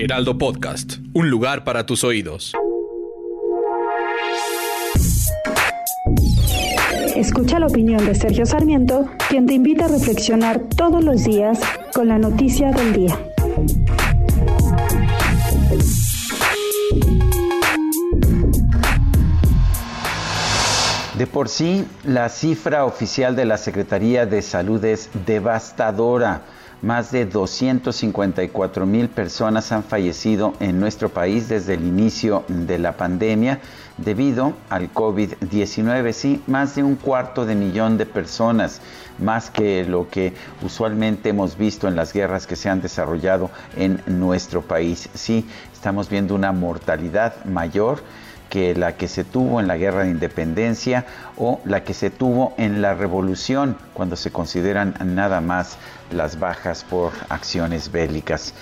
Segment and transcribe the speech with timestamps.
[0.00, 2.54] Heraldo Podcast, un lugar para tus oídos.
[7.16, 11.58] Escucha la opinión de Sergio Sarmiento, quien te invita a reflexionar todos los días
[11.92, 13.18] con la noticia del día.
[21.18, 26.42] De por sí, la cifra oficial de la Secretaría de Salud es devastadora.
[26.80, 32.96] Más de 254 mil personas han fallecido en nuestro país desde el inicio de la
[32.96, 33.58] pandemia
[33.96, 36.12] debido al COVID-19.
[36.12, 38.80] Sí, más de un cuarto de millón de personas,
[39.18, 44.00] más que lo que usualmente hemos visto en las guerras que se han desarrollado en
[44.06, 45.08] nuestro país.
[45.14, 48.02] Sí, estamos viendo una mortalidad mayor
[48.48, 52.54] que la que se tuvo en la guerra de independencia o la que se tuvo
[52.56, 55.76] en la revolución, cuando se consideran nada más
[56.10, 58.54] las bajas por acciones bélicas.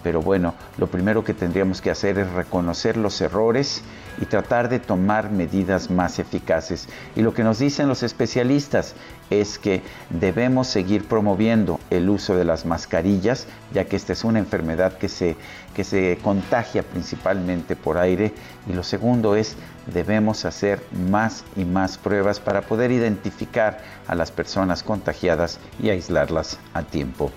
[0.04, 3.82] Pero bueno, lo primero que tendríamos que hacer es reconocer los errores
[4.22, 6.88] y tratar de tomar medidas más eficaces.
[7.16, 8.96] Y lo que nos dicen los especialistas
[9.30, 14.40] es que debemos seguir promoviendo el uso de las mascarillas, ya que esta es una
[14.40, 15.36] enfermedad que se,
[15.76, 18.34] que se contagia principalmente por aire.
[18.68, 19.56] Y lo segundo es,
[19.94, 26.58] debemos hacer más y más pruebas para poder identificar a las personas contagiadas y aislarlas
[26.74, 27.32] a tiempo.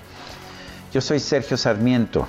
[0.93, 2.29] Yo soy Sergio Sarmiento